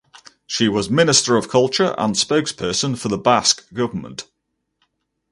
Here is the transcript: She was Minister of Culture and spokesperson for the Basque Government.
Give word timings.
She 0.47 0.67
was 0.67 0.89
Minister 0.89 1.35
of 1.37 1.47
Culture 1.47 1.93
and 1.95 2.15
spokesperson 2.15 2.97
for 2.97 3.07
the 3.07 3.19
Basque 3.19 3.71
Government. 3.71 4.25